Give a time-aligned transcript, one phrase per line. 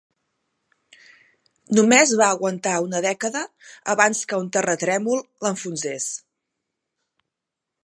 [1.79, 3.45] Només va aguantar una dècada
[3.95, 6.11] abans que un terratrèmol l'enfonsés.